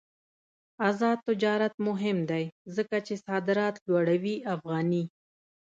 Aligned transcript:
آزاد 0.89 1.17
تجارت 1.27 1.73
مهم 1.87 2.17
دی 2.31 2.43
ځکه 2.75 2.97
چې 3.05 3.13
صادرات 3.25 3.75
لوړوي 3.87 4.35
افغاني. 4.53 5.03